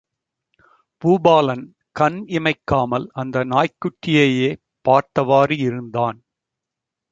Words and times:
பூபாலன் 1.01 1.63
கண் 1.91 2.17
இமைக்காமல் 2.29 3.05
அந்த 3.13 3.43
நாய்க்குட்டியையே 3.43 4.51
பார்த்தவாறு 4.85 5.57
இருந்தான். 5.57 6.19